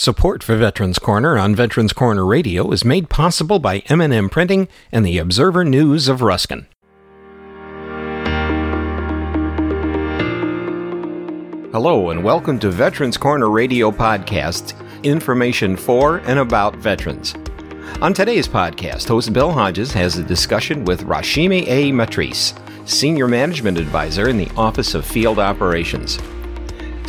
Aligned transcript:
Support 0.00 0.42
for 0.42 0.56
Veterans 0.56 0.98
Corner 0.98 1.36
on 1.36 1.54
Veterans 1.54 1.92
Corner 1.92 2.24
Radio 2.24 2.70
is 2.70 2.86
made 2.86 3.10
possible 3.10 3.58
by 3.58 3.80
M&M 3.90 4.30
Printing 4.30 4.66
and 4.90 5.04
the 5.04 5.18
Observer 5.18 5.62
News 5.62 6.08
of 6.08 6.22
Ruskin. 6.22 6.66
Hello 11.72 12.08
and 12.08 12.24
welcome 12.24 12.58
to 12.60 12.70
Veterans 12.70 13.18
Corner 13.18 13.50
Radio 13.50 13.90
Podcast, 13.90 14.72
information 15.02 15.76
for 15.76 16.22
and 16.24 16.38
about 16.38 16.76
veterans. 16.76 17.34
On 18.00 18.14
today's 18.14 18.48
podcast, 18.48 19.06
host 19.06 19.34
Bill 19.34 19.52
Hodges 19.52 19.92
has 19.92 20.16
a 20.16 20.22
discussion 20.22 20.86
with 20.86 21.04
Rashimi 21.04 21.68
A. 21.68 21.92
Matrice, 21.92 22.54
Senior 22.86 23.28
Management 23.28 23.76
Advisor 23.76 24.30
in 24.30 24.38
the 24.38 24.50
Office 24.56 24.94
of 24.94 25.04
Field 25.04 25.38
Operations. 25.38 26.18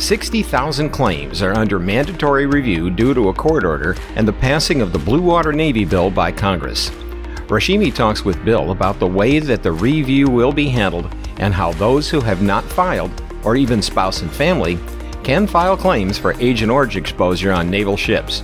60,000 0.02 0.90
claims 0.90 1.42
are 1.42 1.54
under 1.54 1.78
mandatory 1.78 2.44
review 2.44 2.90
due 2.90 3.14
to 3.14 3.28
a 3.28 3.34
court 3.34 3.64
order 3.64 3.94
and 4.16 4.26
the 4.26 4.32
passing 4.32 4.82
of 4.82 4.92
the 4.92 4.98
Blue 4.98 5.22
Water 5.22 5.52
Navy 5.52 5.84
bill 5.84 6.10
by 6.10 6.32
Congress. 6.32 6.90
Rashimi 7.46 7.94
talks 7.94 8.24
with 8.24 8.44
Bill 8.44 8.72
about 8.72 8.98
the 8.98 9.06
way 9.06 9.38
that 9.38 9.62
the 9.62 9.70
review 9.70 10.28
will 10.28 10.50
be 10.50 10.68
handled 10.68 11.14
and 11.36 11.54
how 11.54 11.70
those 11.74 12.10
who 12.10 12.20
have 12.20 12.42
not 12.42 12.64
filed, 12.64 13.22
or 13.44 13.54
even 13.54 13.80
spouse 13.80 14.22
and 14.22 14.30
family, 14.32 14.76
can 15.22 15.46
file 15.46 15.76
claims 15.76 16.18
for 16.18 16.34
Agent 16.40 16.72
Orange 16.72 16.96
exposure 16.96 17.52
on 17.52 17.70
naval 17.70 17.96
ships. 17.96 18.42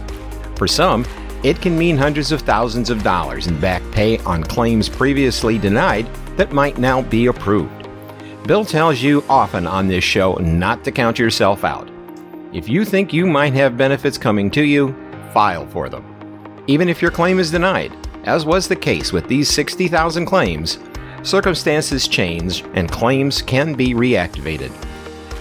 For 0.54 0.68
some, 0.68 1.04
it 1.42 1.60
can 1.60 1.76
mean 1.76 1.96
hundreds 1.96 2.30
of 2.30 2.42
thousands 2.42 2.88
of 2.88 3.02
dollars 3.02 3.48
in 3.48 3.58
back 3.58 3.82
pay 3.90 4.18
on 4.18 4.44
claims 4.44 4.88
previously 4.88 5.58
denied 5.58 6.08
that 6.36 6.52
might 6.52 6.78
now 6.78 7.02
be 7.02 7.26
approved. 7.26 7.77
Bill 8.48 8.64
tells 8.64 9.02
you 9.02 9.22
often 9.28 9.66
on 9.66 9.88
this 9.88 10.02
show 10.02 10.32
not 10.36 10.82
to 10.84 10.90
count 10.90 11.18
yourself 11.18 11.64
out. 11.64 11.90
If 12.54 12.66
you 12.66 12.86
think 12.86 13.12
you 13.12 13.26
might 13.26 13.52
have 13.52 13.76
benefits 13.76 14.16
coming 14.16 14.50
to 14.52 14.64
you, 14.64 14.96
file 15.34 15.66
for 15.66 15.90
them. 15.90 16.62
Even 16.66 16.88
if 16.88 17.02
your 17.02 17.10
claim 17.10 17.38
is 17.40 17.50
denied, 17.50 17.92
as 18.24 18.46
was 18.46 18.66
the 18.66 18.74
case 18.74 19.12
with 19.12 19.28
these 19.28 19.50
60,000 19.50 20.24
claims, 20.24 20.78
circumstances 21.22 22.08
change 22.08 22.64
and 22.72 22.90
claims 22.90 23.42
can 23.42 23.74
be 23.74 23.92
reactivated. 23.92 24.72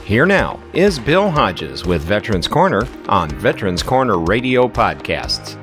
Here 0.04 0.26
now 0.26 0.60
is 0.74 1.00
Bill 1.00 1.30
Hodges 1.30 1.86
with 1.86 2.02
Veterans 2.02 2.50
Corner 2.50 2.86
on 3.08 3.30
Veterans 3.30 3.84
Corner 3.84 4.20
Radio 4.20 4.68
Podcasts. 4.68 5.56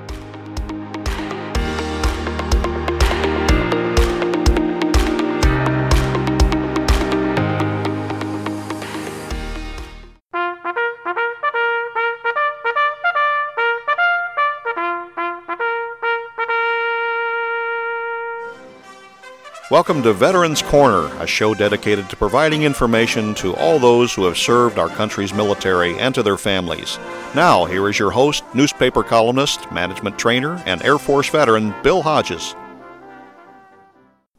Welcome 19.75 20.05
to 20.05 20.13
Veterans 20.13 20.63
Corner, 20.63 21.07
a 21.21 21.27
show 21.27 21.53
dedicated 21.53 22.09
to 22.09 22.15
providing 22.15 22.63
information 22.63 23.35
to 23.35 23.57
all 23.57 23.81
those 23.81 24.15
who 24.15 24.25
have 24.25 24.39
served 24.39 24.79
our 24.79 24.89
country's 24.89 25.35
military 25.35 25.99
and 25.99 26.15
to 26.15 26.23
their 26.23 26.37
families. 26.37 26.97
Now, 27.35 27.65
here 27.65 27.89
is 27.89 27.99
your 27.99 28.13
host, 28.13 28.45
newspaper 28.55 29.03
columnist, 29.03 29.73
management 29.73 30.17
trainer, 30.17 30.63
and 30.65 30.81
Air 30.85 30.97
Force 30.97 31.29
veteran, 31.29 31.75
Bill 31.83 32.03
Hodges. 32.03 32.55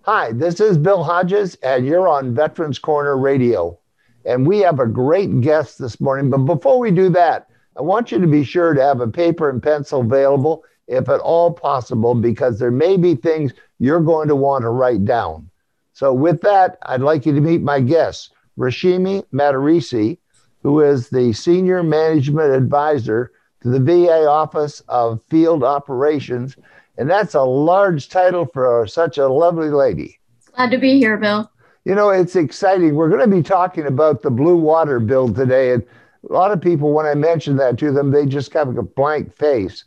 Hi, 0.04 0.32
this 0.32 0.62
is 0.62 0.78
Bill 0.78 1.04
Hodges, 1.04 1.56
and 1.56 1.86
you're 1.86 2.08
on 2.08 2.34
Veterans 2.34 2.80
Corner 2.80 3.18
Radio. 3.18 3.78
And 4.24 4.48
we 4.48 4.60
have 4.60 4.80
a 4.80 4.88
great 4.88 5.42
guest 5.42 5.80
this 5.80 6.00
morning. 6.00 6.30
But 6.30 6.46
before 6.46 6.80
we 6.80 6.92
do 6.92 7.10
that, 7.10 7.50
I 7.78 7.82
want 7.82 8.10
you 8.10 8.22
to 8.22 8.28
be 8.28 8.46
sure 8.46 8.74
to 8.74 8.82
have 8.82 9.02
a 9.02 9.08
paper 9.10 9.50
and 9.50 9.62
pencil 9.62 10.00
available 10.00 10.64
if 10.88 11.10
at 11.10 11.20
all 11.20 11.52
possible, 11.52 12.16
because 12.16 12.60
there 12.60 12.72
may 12.72 12.98
be 12.98 13.16
things 13.16 13.54
you're 13.80 14.02
going 14.02 14.28
to 14.28 14.36
want 14.36 14.64
to 14.64 14.70
write 14.70 15.06
down. 15.06 15.50
So, 15.94 16.14
with 16.14 16.42
that, 16.42 16.78
I'd 16.84 17.02
like 17.02 17.26
you 17.26 17.34
to 17.34 17.42
meet 17.42 17.62
my 17.62 17.80
guest, 17.80 18.34
Rashimi 18.58 19.24
Matarisi, 19.34 20.18
who 20.62 20.82
is 20.82 21.10
the 21.10 21.32
Senior 21.32 21.84
Management 21.84 22.52
Advisor 22.52 23.32
to 23.62 23.70
the 23.70 23.80
VA 23.80 24.28
Office 24.28 24.82
of 24.88 25.22
Field 25.30 25.64
Operations. 25.64 26.56
And 26.98 27.10
that's 27.10 27.34
a 27.34 27.42
large 27.42 28.10
title 28.10 28.46
for 28.54 28.86
such 28.88 29.18
a 29.18 29.28
lovely 29.28 29.70
lady. 29.70 30.20
Glad 30.56 30.72
to 30.72 30.78
be 30.78 30.98
here, 31.00 31.18
Bill. 31.18 31.50
You 31.84 31.94
know, 31.94 32.10
it's 32.10 32.36
exciting. 32.36 32.96
We're 32.96 33.10
going 33.10 33.30
to 33.30 33.36
be 33.36 33.44
talking 33.44 33.86
about 33.86 34.22
the 34.22 34.32
Blue 34.32 34.56
Water 34.56 35.00
Bill 35.00 35.32
today. 35.32 35.74
And 35.74 35.84
a 36.30 36.34
lot 36.34 36.52
of 36.52 36.62
people, 36.62 36.94
when 36.94 37.06
I 37.06 37.14
mention 37.14 37.58
that 37.58 37.78
to 37.80 37.92
them, 37.92 38.12
they 38.12 38.26
just 38.26 38.54
have 38.54 38.76
a 38.76 38.82
blank 38.82 39.36
face. 39.36 39.84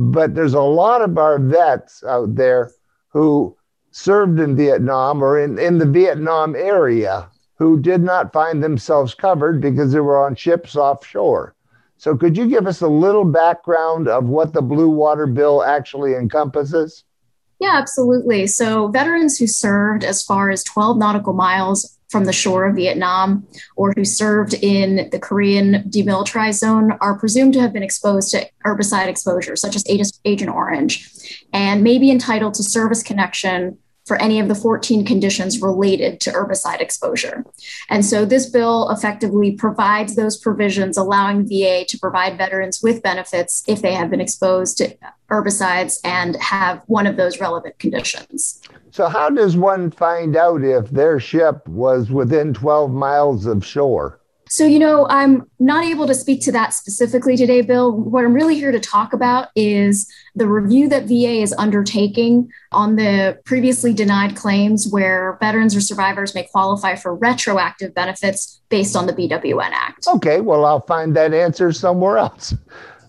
But 0.00 0.36
there's 0.36 0.54
a 0.54 0.60
lot 0.60 1.02
of 1.02 1.18
our 1.18 1.40
vets 1.40 2.04
out 2.04 2.36
there 2.36 2.70
who 3.08 3.56
served 3.90 4.38
in 4.38 4.54
Vietnam 4.54 5.24
or 5.24 5.40
in, 5.40 5.58
in 5.58 5.78
the 5.78 5.86
Vietnam 5.86 6.54
area 6.54 7.28
who 7.56 7.80
did 7.80 8.00
not 8.00 8.32
find 8.32 8.62
themselves 8.62 9.12
covered 9.12 9.60
because 9.60 9.90
they 9.90 9.98
were 9.98 10.24
on 10.24 10.36
ships 10.36 10.76
offshore. 10.76 11.56
So, 11.96 12.16
could 12.16 12.36
you 12.36 12.48
give 12.48 12.68
us 12.68 12.80
a 12.80 12.86
little 12.86 13.24
background 13.24 14.06
of 14.06 14.28
what 14.28 14.52
the 14.52 14.62
Blue 14.62 14.88
Water 14.88 15.26
Bill 15.26 15.64
actually 15.64 16.14
encompasses? 16.14 17.02
Yeah, 17.58 17.72
absolutely. 17.74 18.46
So, 18.46 18.88
veterans 18.88 19.38
who 19.38 19.46
served 19.46 20.04
as 20.04 20.22
far 20.22 20.50
as 20.50 20.62
12 20.62 20.96
nautical 20.96 21.32
miles 21.32 21.98
from 22.08 22.24
the 22.24 22.32
shore 22.32 22.66
of 22.66 22.76
Vietnam 22.76 23.46
or 23.76 23.92
who 23.94 24.04
served 24.04 24.54
in 24.54 25.08
the 25.10 25.18
Korean 25.18 25.84
demilitarized 25.90 26.58
zone 26.58 26.92
are 27.00 27.18
presumed 27.18 27.52
to 27.54 27.60
have 27.60 27.72
been 27.72 27.82
exposed 27.82 28.30
to 28.30 28.48
herbicide 28.64 29.08
exposure, 29.08 29.56
such 29.56 29.76
as 29.76 29.84
Agent 30.24 30.50
Orange, 30.50 31.10
and 31.52 31.82
may 31.82 31.98
be 31.98 32.10
entitled 32.10 32.54
to 32.54 32.62
service 32.62 33.02
connection 33.02 33.78
for 34.08 34.20
any 34.20 34.40
of 34.40 34.48
the 34.48 34.54
14 34.54 35.04
conditions 35.04 35.60
related 35.60 36.18
to 36.20 36.30
herbicide 36.30 36.80
exposure. 36.80 37.44
And 37.90 38.04
so 38.04 38.24
this 38.24 38.48
bill 38.48 38.90
effectively 38.90 39.52
provides 39.52 40.16
those 40.16 40.38
provisions 40.38 40.96
allowing 40.96 41.46
VA 41.46 41.84
to 41.86 41.98
provide 41.98 42.38
veterans 42.38 42.82
with 42.82 43.02
benefits 43.02 43.62
if 43.68 43.82
they 43.82 43.92
have 43.92 44.10
been 44.10 44.20
exposed 44.20 44.78
to 44.78 44.96
herbicides 45.30 46.00
and 46.02 46.34
have 46.36 46.82
one 46.86 47.06
of 47.06 47.16
those 47.16 47.38
relevant 47.38 47.78
conditions. 47.78 48.62
So, 48.90 49.08
how 49.08 49.28
does 49.28 49.56
one 49.56 49.90
find 49.90 50.34
out 50.34 50.64
if 50.64 50.90
their 50.90 51.20
ship 51.20 51.68
was 51.68 52.10
within 52.10 52.54
12 52.54 52.90
miles 52.90 53.44
of 53.44 53.64
shore? 53.64 54.20
So, 54.50 54.64
you 54.64 54.78
know, 54.78 55.06
I'm 55.08 55.48
not 55.58 55.84
able 55.84 56.06
to 56.06 56.14
speak 56.14 56.40
to 56.42 56.52
that 56.52 56.72
specifically 56.74 57.36
today, 57.36 57.60
Bill. 57.60 57.92
What 57.92 58.24
I'm 58.24 58.32
really 58.32 58.54
here 58.54 58.72
to 58.72 58.80
talk 58.80 59.12
about 59.12 59.48
is 59.54 60.10
the 60.34 60.46
review 60.46 60.88
that 60.88 61.04
VA 61.04 61.42
is 61.42 61.52
undertaking 61.58 62.50
on 62.72 62.96
the 62.96 63.38
previously 63.44 63.92
denied 63.92 64.36
claims 64.36 64.88
where 64.88 65.36
veterans 65.40 65.76
or 65.76 65.80
survivors 65.80 66.34
may 66.34 66.44
qualify 66.44 66.94
for 66.94 67.14
retroactive 67.14 67.94
benefits 67.94 68.60
based 68.68 68.96
on 68.96 69.06
the 69.06 69.12
BWN 69.12 69.70
Act. 69.70 70.06
Okay, 70.08 70.40
well, 70.40 70.64
I'll 70.64 70.86
find 70.86 71.14
that 71.16 71.34
answer 71.34 71.72
somewhere 71.72 72.18
else. 72.18 72.54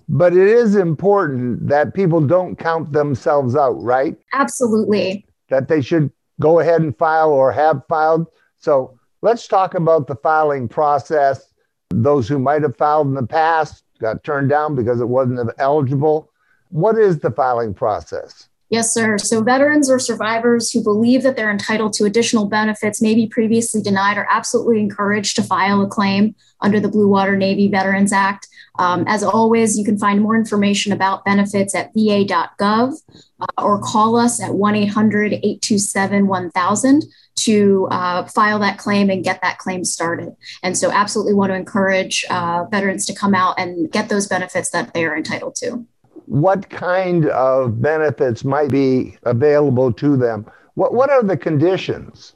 But 0.10 0.34
it 0.34 0.48
is 0.48 0.76
important 0.76 1.68
that 1.68 1.94
people 1.94 2.20
don't 2.20 2.56
count 2.58 2.92
themselves 2.92 3.56
out, 3.56 3.82
right? 3.82 4.18
Absolutely. 4.34 5.26
That 5.50 5.68
they 5.68 5.82
should 5.82 6.12
go 6.42 6.60
ahead 6.60 6.82
and 6.82 6.98
file 6.98 7.30
or 7.30 7.52
have 7.52 7.84
filed. 7.88 8.28
So, 8.58 8.99
Let's 9.22 9.48
talk 9.48 9.74
about 9.74 10.08
the 10.08 10.16
filing 10.16 10.68
process. 10.68 11.54
Those 11.90 12.28
who 12.28 12.40
might 12.40 12.62
have 12.62 12.78
filed 12.78 13.08
in 13.08 13.16
the 13.16 13.28
past 13.28 13.84
got 14.00 14.24
turned 14.24 14.50
down 14.50 14.76
because 14.76 15.02
it 15.02 15.10
wasn't 15.10 15.52
eligible. 15.58 16.32
What 16.70 16.98
is 16.98 17.20
the 17.20 17.32
filing 17.32 17.74
process? 17.74 18.48
Yes, 18.70 18.94
sir. 18.94 19.18
So, 19.18 19.42
veterans 19.42 19.90
or 19.90 19.98
survivors 19.98 20.72
who 20.72 20.84
believe 20.84 21.24
that 21.24 21.36
they're 21.36 21.50
entitled 21.50 21.94
to 21.94 22.06
additional 22.06 22.46
benefits, 22.46 23.02
maybe 23.02 23.26
previously 23.26 23.82
denied, 23.82 24.18
are 24.18 24.28
absolutely 24.30 24.80
encouraged 24.80 25.36
to 25.38 25.44
file 25.44 25.82
a 25.82 25.88
claim 25.88 26.36
under 26.62 26.80
the 26.80 26.88
Blue 26.88 27.08
Water 27.08 27.36
Navy 27.36 27.68
Veterans 27.68 28.14
Act. 28.14 28.48
Um, 28.78 29.06
as 29.08 29.24
always, 29.24 29.78
you 29.78 29.84
can 29.84 29.98
find 29.98 30.22
more 30.22 30.36
information 30.36 30.94
about 30.94 31.26
benefits 31.26 31.74
at 31.74 31.92
va.gov 31.96 32.94
uh, 33.42 33.46
or 33.58 33.82
call 33.82 34.16
us 34.16 34.42
at 34.42 34.54
1 34.54 34.76
800 34.76 35.34
827 35.34 36.28
1000 36.28 37.04
to 37.44 37.88
uh, 37.92 38.26
file 38.26 38.60
that 38.60 38.78
claim 38.78 39.10
and 39.10 39.24
get 39.24 39.42
that 39.42 39.58
claim 39.58 39.84
started. 39.84 40.36
And 40.64 40.78
so, 40.78 40.92
absolutely 40.92 41.34
want 41.34 41.52
to 41.52 41.56
encourage 41.56 42.26
uh, 42.30 42.66
veterans 42.72 43.06
to 43.08 43.14
come 43.14 43.36
out 43.36 43.60
and 43.60 43.92
get 43.92 44.10
those 44.10 44.28
benefits 44.28 44.72
that 44.72 44.94
they 44.94 45.06
are 45.06 45.16
entitled 45.16 45.56
to. 45.56 45.86
What 46.26 46.70
kind 46.70 47.28
of 47.30 47.82
benefits 47.82 48.44
might 48.44 48.70
be 48.70 49.18
available 49.24 49.92
to 49.94 50.16
them? 50.16 50.46
What, 50.76 50.94
what 50.94 51.10
are 51.10 51.24
the 51.24 51.38
conditions? 51.38 52.36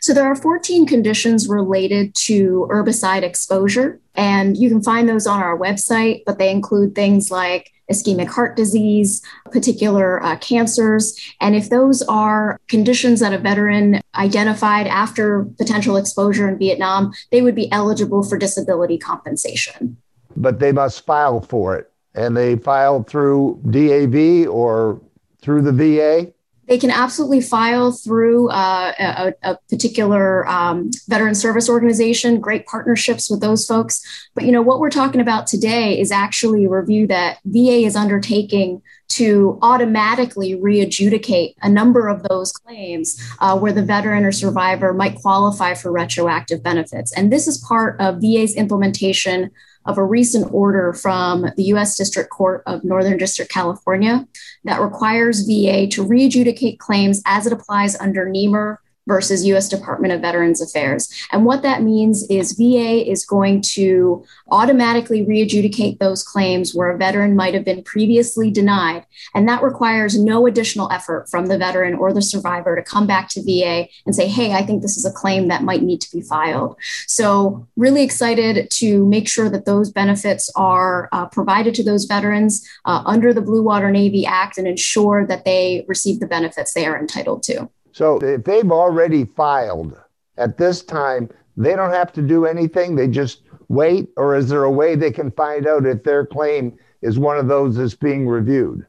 So 0.00 0.14
there 0.14 0.24
are 0.24 0.36
14 0.36 0.86
conditions 0.86 1.48
related 1.48 2.14
to 2.26 2.68
herbicide 2.70 3.22
exposure, 3.22 4.00
and 4.14 4.56
you 4.56 4.68
can 4.68 4.82
find 4.82 5.08
those 5.08 5.26
on 5.26 5.42
our 5.42 5.58
website, 5.58 6.22
but 6.26 6.38
they 6.38 6.50
include 6.50 6.94
things 6.94 7.30
like 7.30 7.72
ischemic 7.90 8.28
heart 8.28 8.56
disease, 8.56 9.22
particular 9.50 10.22
uh, 10.22 10.36
cancers. 10.36 11.18
And 11.40 11.54
if 11.54 11.68
those 11.68 12.02
are 12.02 12.58
conditions 12.68 13.20
that 13.20 13.32
a 13.32 13.38
veteran 13.38 14.00
identified 14.14 14.86
after 14.86 15.44
potential 15.58 15.96
exposure 15.96 16.48
in 16.48 16.58
Vietnam, 16.58 17.12
they 17.30 17.42
would 17.42 17.54
be 17.54 17.70
eligible 17.72 18.22
for 18.22 18.38
disability 18.38 18.98
compensation. 18.98 19.96
But 20.36 20.58
they 20.58 20.72
must 20.72 21.04
file 21.04 21.40
for 21.40 21.76
it. 21.76 21.88
and 22.14 22.36
they 22.36 22.56
file 22.56 23.02
through 23.02 23.58
DAV 23.70 24.46
or 24.48 25.00
through 25.40 25.62
the 25.62 25.72
VA? 25.72 26.32
They 26.68 26.78
can 26.78 26.90
absolutely 26.90 27.40
file 27.40 27.92
through 27.92 28.48
uh, 28.50 28.92
a, 28.98 29.34
a, 29.42 29.58
particular 29.68 30.48
um, 30.48 30.90
veteran 31.08 31.34
service 31.34 31.68
organization, 31.68 32.40
great 32.40 32.66
partnerships 32.66 33.28
with 33.28 33.40
those 33.40 33.66
folks. 33.66 34.00
But 34.34 34.44
you 34.44 34.52
know 34.52 34.62
what 34.62 34.78
we're 34.78 34.90
talking 34.90 35.20
about 35.20 35.46
today 35.46 35.98
is 35.98 36.12
actually 36.12 36.64
a 36.64 36.70
review 36.70 37.06
that 37.08 37.38
VA 37.44 37.84
is 37.84 37.96
undertaking 37.96 38.80
to 39.08 39.58
automatically 39.60 40.54
re-adjudicate 40.54 41.54
a 41.60 41.68
number 41.68 42.08
of 42.08 42.22
those 42.24 42.50
claims 42.52 43.20
uh, 43.40 43.58
where 43.58 43.72
the 43.72 43.82
veteran 43.82 44.24
or 44.24 44.32
survivor 44.32 44.94
might 44.94 45.16
qualify 45.16 45.74
for 45.74 45.92
retroactive 45.92 46.62
benefits. 46.62 47.12
And 47.12 47.30
this 47.30 47.46
is 47.46 47.58
part 47.58 48.00
of 48.00 48.22
VA's 48.22 48.54
implementation 48.54 49.50
of 49.84 49.98
a 49.98 50.04
recent 50.04 50.52
order 50.52 50.92
from 50.92 51.46
the 51.56 51.64
U.S. 51.64 51.96
District 51.96 52.30
Court 52.30 52.62
of 52.66 52.84
Northern 52.84 53.18
District, 53.18 53.50
California, 53.50 54.26
that 54.64 54.80
requires 54.80 55.46
VA 55.46 55.86
to 55.88 56.04
re-adjudicate 56.04 56.78
claims 56.78 57.22
as 57.26 57.46
it 57.46 57.52
applies 57.52 57.96
under 57.96 58.26
Nehmer 58.26 58.78
versus 59.06 59.44
US 59.46 59.68
Department 59.68 60.12
of 60.12 60.20
Veterans 60.20 60.60
Affairs. 60.60 61.12
And 61.32 61.44
what 61.44 61.62
that 61.62 61.82
means 61.82 62.24
is 62.28 62.52
VA 62.52 63.08
is 63.08 63.24
going 63.24 63.62
to 63.62 64.24
automatically 64.50 65.24
re-adjudicate 65.24 65.98
those 65.98 66.22
claims 66.22 66.74
where 66.74 66.90
a 66.90 66.98
veteran 66.98 67.34
might 67.34 67.54
have 67.54 67.64
been 67.64 67.82
previously 67.82 68.50
denied. 68.50 69.04
And 69.34 69.48
that 69.48 69.62
requires 69.62 70.18
no 70.18 70.46
additional 70.46 70.90
effort 70.92 71.28
from 71.28 71.46
the 71.46 71.58
veteran 71.58 71.94
or 71.94 72.12
the 72.12 72.22
survivor 72.22 72.76
to 72.76 72.82
come 72.82 73.06
back 73.06 73.28
to 73.30 73.42
VA 73.42 73.88
and 74.06 74.14
say, 74.14 74.28
hey, 74.28 74.52
I 74.52 74.62
think 74.62 74.82
this 74.82 74.96
is 74.96 75.04
a 75.04 75.12
claim 75.12 75.48
that 75.48 75.62
might 75.62 75.82
need 75.82 76.00
to 76.02 76.16
be 76.16 76.22
filed. 76.22 76.76
So, 77.06 77.66
really 77.76 78.02
excited 78.02 78.70
to 78.70 79.06
make 79.06 79.28
sure 79.28 79.48
that 79.48 79.64
those 79.64 79.90
benefits 79.90 80.50
are 80.54 81.08
uh, 81.12 81.26
provided 81.26 81.74
to 81.76 81.82
those 81.82 82.04
veterans 82.04 82.66
uh, 82.84 83.02
under 83.04 83.32
the 83.32 83.42
Blue 83.42 83.62
Water 83.62 83.90
Navy 83.90 84.24
Act 84.26 84.58
and 84.58 84.66
ensure 84.66 85.26
that 85.26 85.44
they 85.44 85.84
receive 85.88 86.20
the 86.20 86.26
benefits 86.26 86.72
they 86.72 86.86
are 86.86 86.98
entitled 86.98 87.42
to. 87.44 87.68
So 87.92 88.18
if 88.22 88.44
they've 88.44 88.70
already 88.70 89.24
filed 89.24 89.98
at 90.36 90.58
this 90.58 90.82
time, 90.82 91.30
they 91.56 91.76
don't 91.76 91.92
have 91.92 92.12
to 92.14 92.22
do 92.22 92.46
anything. 92.46 92.96
They 92.96 93.06
just 93.06 93.42
wait, 93.68 94.08
or 94.16 94.34
is 94.34 94.48
there 94.48 94.64
a 94.64 94.70
way 94.70 94.94
they 94.94 95.10
can 95.10 95.30
find 95.32 95.66
out 95.66 95.86
if 95.86 96.02
their 96.02 96.26
claim 96.26 96.78
is 97.02 97.18
one 97.18 97.38
of 97.38 97.48
those 97.48 97.76
that's 97.76 97.94
being 97.94 98.26
reviewed? 98.26 98.86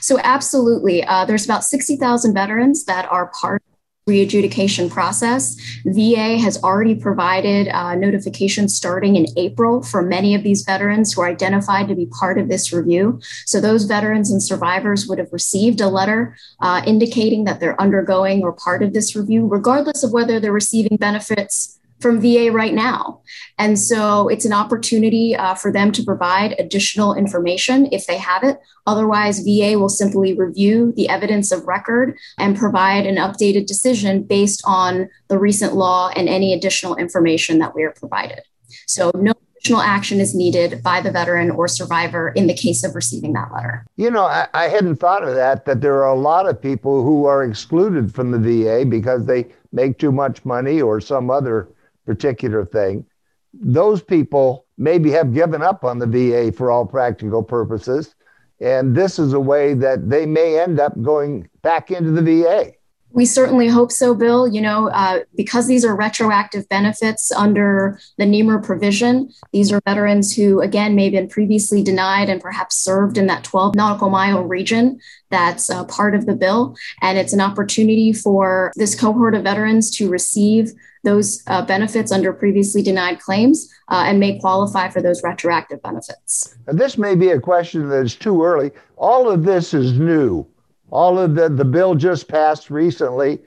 So, 0.00 0.18
absolutely. 0.22 1.04
Uh, 1.04 1.24
there's 1.24 1.44
about 1.44 1.64
60,000 1.64 2.32
veterans 2.32 2.84
that 2.84 3.10
are 3.10 3.30
part 3.40 3.62
readjudication 4.08 4.88
process. 4.88 5.56
VA 5.84 6.38
has 6.38 6.62
already 6.62 6.94
provided 6.94 7.66
uh, 7.68 7.96
notifications 7.96 8.72
starting 8.72 9.16
in 9.16 9.26
April 9.36 9.82
for 9.82 10.00
many 10.00 10.32
of 10.32 10.44
these 10.44 10.62
veterans 10.62 11.12
who 11.12 11.22
are 11.22 11.28
identified 11.28 11.88
to 11.88 11.94
be 11.96 12.06
part 12.06 12.38
of 12.38 12.48
this 12.48 12.72
review. 12.72 13.20
So 13.46 13.60
those 13.60 13.82
veterans 13.82 14.30
and 14.30 14.40
survivors 14.40 15.08
would 15.08 15.18
have 15.18 15.32
received 15.32 15.80
a 15.80 15.88
letter 15.88 16.36
uh, 16.60 16.82
indicating 16.86 17.44
that 17.44 17.58
they're 17.58 17.80
undergoing 17.80 18.44
or 18.44 18.52
part 18.52 18.84
of 18.84 18.92
this 18.92 19.16
review, 19.16 19.48
regardless 19.48 20.04
of 20.04 20.12
whether 20.12 20.38
they're 20.38 20.52
receiving 20.52 20.96
benefits 20.98 21.75
from 22.00 22.20
VA 22.20 22.50
right 22.52 22.74
now. 22.74 23.20
And 23.58 23.78
so 23.78 24.28
it's 24.28 24.44
an 24.44 24.52
opportunity 24.52 25.34
uh, 25.34 25.54
for 25.54 25.72
them 25.72 25.92
to 25.92 26.02
provide 26.02 26.54
additional 26.58 27.14
information 27.14 27.88
if 27.92 28.06
they 28.06 28.18
have 28.18 28.44
it. 28.44 28.58
Otherwise, 28.86 29.40
VA 29.40 29.78
will 29.78 29.88
simply 29.88 30.34
review 30.34 30.92
the 30.96 31.08
evidence 31.08 31.50
of 31.52 31.66
record 31.66 32.16
and 32.38 32.56
provide 32.56 33.06
an 33.06 33.16
updated 33.16 33.66
decision 33.66 34.22
based 34.22 34.62
on 34.66 35.08
the 35.28 35.38
recent 35.38 35.74
law 35.74 36.10
and 36.14 36.28
any 36.28 36.52
additional 36.52 36.96
information 36.96 37.58
that 37.58 37.74
we 37.74 37.82
are 37.82 37.92
provided. 37.92 38.40
So, 38.86 39.10
no 39.14 39.32
additional 39.56 39.80
action 39.80 40.20
is 40.20 40.34
needed 40.34 40.82
by 40.82 41.00
the 41.00 41.10
veteran 41.10 41.50
or 41.50 41.66
survivor 41.66 42.28
in 42.28 42.46
the 42.46 42.54
case 42.54 42.84
of 42.84 42.94
receiving 42.94 43.32
that 43.32 43.52
letter. 43.52 43.84
You 43.96 44.10
know, 44.10 44.24
I, 44.24 44.46
I 44.54 44.68
hadn't 44.68 44.96
thought 44.96 45.24
of 45.26 45.34
that, 45.34 45.64
that 45.64 45.80
there 45.80 45.96
are 46.04 46.08
a 46.08 46.18
lot 46.18 46.48
of 46.48 46.60
people 46.60 47.02
who 47.02 47.24
are 47.24 47.42
excluded 47.42 48.14
from 48.14 48.30
the 48.30 48.38
VA 48.38 48.84
because 48.86 49.26
they 49.26 49.46
make 49.72 49.98
too 49.98 50.12
much 50.12 50.44
money 50.44 50.80
or 50.80 51.00
some 51.00 51.30
other 51.30 51.68
particular 52.06 52.64
thing, 52.64 53.04
those 53.52 54.02
people 54.02 54.66
maybe 54.78 55.10
have 55.10 55.34
given 55.34 55.62
up 55.62 55.84
on 55.84 55.98
the 55.98 56.06
VA 56.06 56.52
for 56.52 56.70
all 56.70 56.86
practical 56.86 57.42
purposes. 57.42 58.14
And 58.60 58.96
this 58.96 59.18
is 59.18 59.32
a 59.32 59.40
way 59.40 59.74
that 59.74 60.08
they 60.08 60.24
may 60.26 60.58
end 60.58 60.80
up 60.80 61.00
going 61.02 61.48
back 61.62 61.90
into 61.90 62.10
the 62.10 62.22
VA. 62.22 62.72
We 63.12 63.24
certainly 63.24 63.68
hope 63.68 63.92
so, 63.92 64.14
Bill. 64.14 64.46
You 64.46 64.60
know, 64.60 64.88
uh, 64.90 65.20
because 65.36 65.66
these 65.66 65.84
are 65.86 65.96
retroactive 65.96 66.68
benefits 66.68 67.32
under 67.32 67.98
the 68.18 68.24
Nehmer 68.24 68.62
provision, 68.62 69.30
these 69.52 69.72
are 69.72 69.80
veterans 69.86 70.34
who, 70.34 70.60
again, 70.60 70.94
may 70.94 71.04
have 71.04 71.12
been 71.12 71.28
previously 71.28 71.82
denied 71.82 72.28
and 72.28 72.42
perhaps 72.42 72.76
served 72.76 73.16
in 73.16 73.26
that 73.28 73.44
12 73.44 73.74
nautical 73.74 74.10
mile 74.10 74.42
region 74.42 75.00
that's 75.30 75.70
uh, 75.70 75.84
part 75.84 76.14
of 76.14 76.26
the 76.26 76.34
bill. 76.34 76.76
And 77.00 77.16
it's 77.16 77.32
an 77.32 77.40
opportunity 77.40 78.12
for 78.12 78.70
this 78.76 78.94
cohort 78.94 79.34
of 79.34 79.44
veterans 79.44 79.90
to 79.96 80.10
receive 80.10 80.72
those 81.06 81.42
uh, 81.46 81.64
benefits 81.64 82.12
under 82.12 82.32
previously 82.32 82.82
denied 82.82 83.20
claims 83.20 83.72
uh, 83.88 84.04
and 84.06 84.18
may 84.20 84.38
qualify 84.38 84.88
for 84.90 85.00
those 85.00 85.22
retroactive 85.22 85.80
benefits. 85.80 86.54
And 86.66 86.78
this 86.78 86.98
may 86.98 87.14
be 87.14 87.30
a 87.30 87.40
question 87.40 87.88
that 87.88 88.04
is 88.04 88.16
too 88.16 88.44
early. 88.44 88.72
All 88.96 89.30
of 89.30 89.44
this 89.44 89.72
is 89.72 89.98
new. 89.98 90.46
All 90.90 91.18
of 91.18 91.34
the, 91.36 91.48
the 91.48 91.64
bill 91.64 91.94
just 91.94 92.28
passed 92.28 92.70
recently. 92.70 93.38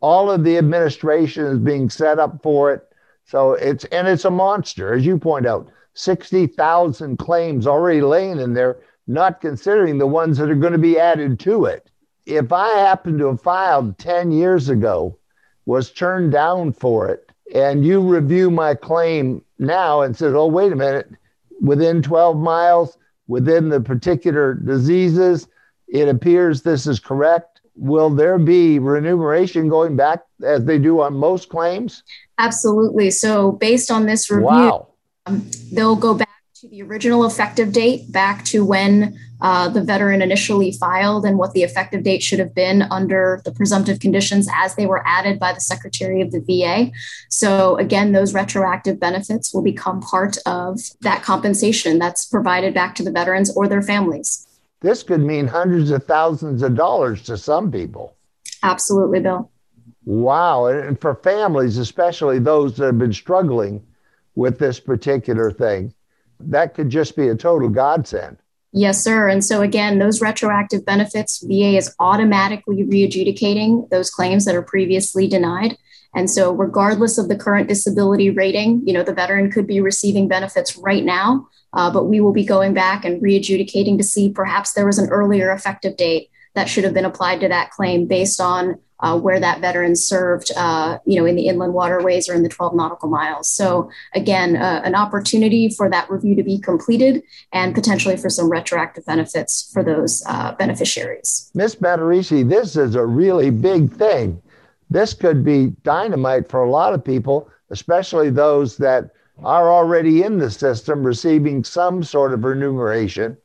All 0.00 0.30
of 0.30 0.44
the 0.44 0.58
administration 0.58 1.44
is 1.44 1.58
being 1.58 1.88
set 1.88 2.18
up 2.18 2.42
for 2.42 2.74
it. 2.74 2.82
So 3.24 3.52
it's, 3.52 3.84
and 3.86 4.06
it's 4.08 4.26
a 4.26 4.30
monster, 4.30 4.92
as 4.92 5.06
you 5.06 5.16
point 5.16 5.46
out, 5.46 5.68
60,000 5.94 7.16
claims 7.16 7.66
already 7.66 8.00
laying 8.00 8.40
in 8.40 8.54
there, 8.54 8.78
not 9.06 9.40
considering 9.40 9.98
the 9.98 10.06
ones 10.06 10.36
that 10.38 10.50
are 10.50 10.56
going 10.56 10.72
to 10.72 10.78
be 10.78 10.98
added 10.98 11.38
to 11.40 11.66
it. 11.66 11.88
If 12.26 12.52
I 12.52 12.68
happen 12.78 13.18
to 13.18 13.28
have 13.28 13.40
filed 13.40 13.98
10 13.98 14.32
years 14.32 14.68
ago, 14.68 15.16
was 15.66 15.90
turned 15.90 16.32
down 16.32 16.72
for 16.72 17.08
it, 17.08 17.30
and 17.54 17.84
you 17.84 18.00
review 18.00 18.50
my 18.50 18.74
claim 18.74 19.42
now 19.58 20.02
and 20.02 20.16
says, 20.16 20.34
oh, 20.34 20.46
wait 20.46 20.72
a 20.72 20.76
minute, 20.76 21.10
within 21.60 22.02
12 22.02 22.36
miles, 22.36 22.98
within 23.26 23.68
the 23.68 23.80
particular 23.80 24.54
diseases, 24.54 25.48
it 25.88 26.08
appears 26.08 26.62
this 26.62 26.86
is 26.86 26.98
correct. 26.98 27.60
Will 27.76 28.10
there 28.10 28.38
be 28.38 28.78
remuneration 28.78 29.68
going 29.68 29.96
back 29.96 30.20
as 30.42 30.64
they 30.64 30.78
do 30.78 31.00
on 31.00 31.14
most 31.14 31.48
claims? 31.48 32.02
Absolutely. 32.38 33.10
So, 33.10 33.52
based 33.52 33.90
on 33.90 34.06
this 34.06 34.30
review, 34.30 34.46
wow. 34.46 34.88
um, 35.26 35.48
they'll 35.72 35.96
go 35.96 36.14
back 36.14 36.28
to 36.64 36.70
the 36.70 36.82
original 36.82 37.26
effective 37.26 37.72
date, 37.72 38.10
back 38.10 38.42
to 38.42 38.64
when 38.64 39.18
uh, 39.42 39.68
the 39.68 39.82
veteran 39.82 40.22
initially 40.22 40.72
filed 40.72 41.26
and 41.26 41.36
what 41.36 41.52
the 41.52 41.62
effective 41.62 42.02
date 42.02 42.22
should 42.22 42.38
have 42.38 42.54
been 42.54 42.80
under 42.90 43.42
the 43.44 43.52
presumptive 43.52 44.00
conditions 44.00 44.48
as 44.54 44.74
they 44.74 44.86
were 44.86 45.06
added 45.06 45.38
by 45.38 45.52
the 45.52 45.60
Secretary 45.60 46.22
of 46.22 46.30
the 46.30 46.40
VA. 46.40 46.90
So, 47.28 47.76
again, 47.76 48.12
those 48.12 48.32
retroactive 48.32 48.98
benefits 48.98 49.52
will 49.52 49.60
become 49.60 50.00
part 50.00 50.38
of 50.46 50.80
that 51.02 51.22
compensation 51.22 51.98
that's 51.98 52.24
provided 52.24 52.72
back 52.72 52.94
to 52.94 53.02
the 53.02 53.12
veterans 53.12 53.54
or 53.54 53.68
their 53.68 53.82
families. 53.82 54.46
This 54.80 55.02
could 55.02 55.20
mean 55.20 55.46
hundreds 55.46 55.90
of 55.90 56.04
thousands 56.04 56.62
of 56.62 56.76
dollars 56.76 57.22
to 57.24 57.36
some 57.36 57.70
people. 57.70 58.16
Absolutely, 58.62 59.20
Bill. 59.20 59.50
Wow. 60.06 60.66
And 60.66 60.98
for 60.98 61.16
families, 61.16 61.76
especially 61.76 62.38
those 62.38 62.78
that 62.78 62.86
have 62.86 62.98
been 62.98 63.12
struggling 63.12 63.84
with 64.34 64.58
this 64.58 64.80
particular 64.80 65.50
thing, 65.50 65.92
that 66.40 66.74
could 66.74 66.90
just 66.90 67.16
be 67.16 67.28
a 67.28 67.34
total 67.34 67.68
godsend. 67.68 68.38
Yes, 68.76 69.02
sir. 69.04 69.28
And 69.28 69.44
so, 69.44 69.62
again, 69.62 70.00
those 70.00 70.20
retroactive 70.20 70.84
benefits, 70.84 71.44
VA 71.46 71.76
is 71.76 71.94
automatically 72.00 72.82
re-adjudicating 72.82 73.86
those 73.92 74.10
claims 74.10 74.44
that 74.44 74.56
are 74.56 74.62
previously 74.62 75.28
denied. 75.28 75.78
And 76.12 76.28
so, 76.28 76.52
regardless 76.52 77.16
of 77.16 77.28
the 77.28 77.36
current 77.36 77.68
disability 77.68 78.30
rating, 78.30 78.82
you 78.84 78.92
know, 78.92 79.04
the 79.04 79.14
veteran 79.14 79.50
could 79.50 79.68
be 79.68 79.80
receiving 79.80 80.26
benefits 80.26 80.76
right 80.76 81.04
now, 81.04 81.48
uh, 81.72 81.92
but 81.92 82.06
we 82.06 82.20
will 82.20 82.32
be 82.32 82.44
going 82.44 82.74
back 82.74 83.04
and 83.04 83.22
re-adjudicating 83.22 83.96
to 83.98 84.04
see 84.04 84.30
perhaps 84.30 84.72
there 84.72 84.86
was 84.86 84.98
an 84.98 85.08
earlier 85.10 85.52
effective 85.52 85.96
date 85.96 86.30
that 86.54 86.68
should 86.68 86.84
have 86.84 86.94
been 86.94 87.04
applied 87.04 87.40
to 87.40 87.48
that 87.48 87.70
claim 87.70 88.06
based 88.06 88.40
on 88.40 88.80
uh, 89.04 89.18
where 89.18 89.38
that 89.38 89.60
veteran 89.60 89.94
served, 89.94 90.50
uh, 90.56 90.98
you 91.04 91.20
know, 91.20 91.26
in 91.26 91.36
the 91.36 91.46
inland 91.46 91.74
waterways 91.74 92.26
or 92.26 92.34
in 92.34 92.42
the 92.42 92.48
12 92.48 92.74
nautical 92.74 93.10
miles. 93.10 93.50
So 93.50 93.90
again, 94.14 94.56
uh, 94.56 94.80
an 94.82 94.94
opportunity 94.94 95.68
for 95.68 95.90
that 95.90 96.08
review 96.08 96.34
to 96.36 96.42
be 96.42 96.58
completed 96.58 97.22
and 97.52 97.74
potentially 97.74 98.16
for 98.16 98.30
some 98.30 98.50
retroactive 98.50 99.04
benefits 99.04 99.70
for 99.74 99.84
those 99.84 100.24
uh, 100.26 100.54
beneficiaries. 100.54 101.50
Ms. 101.54 101.76
Matarese, 101.76 102.48
this 102.48 102.76
is 102.76 102.94
a 102.94 103.04
really 103.04 103.50
big 103.50 103.92
thing. 103.92 104.40
This 104.88 105.12
could 105.12 105.44
be 105.44 105.74
dynamite 105.82 106.48
for 106.48 106.64
a 106.64 106.70
lot 106.70 106.94
of 106.94 107.04
people, 107.04 107.50
especially 107.68 108.30
those 108.30 108.78
that 108.78 109.10
are 109.42 109.70
already 109.70 110.22
in 110.22 110.38
the 110.38 110.50
system 110.50 111.04
receiving 111.04 111.62
some 111.62 112.02
sort 112.02 112.32
of 112.32 112.42
remuneration 112.42 113.36